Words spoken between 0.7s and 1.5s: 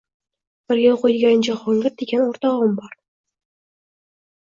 Birga oʻqiydigan